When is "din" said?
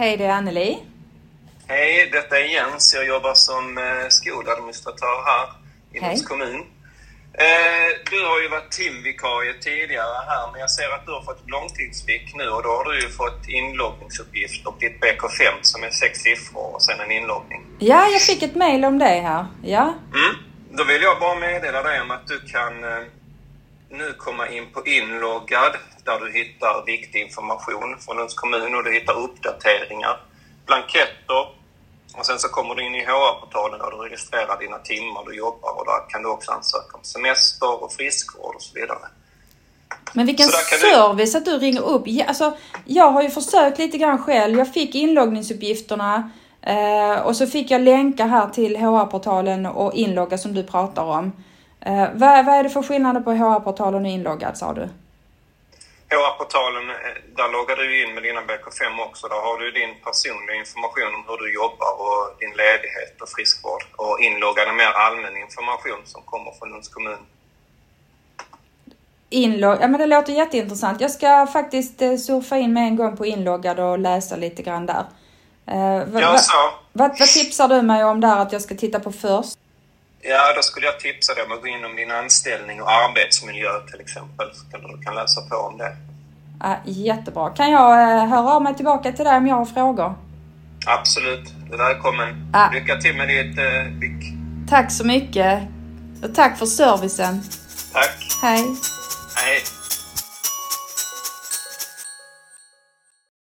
59.70-59.94, 62.40-62.50, 81.96-82.10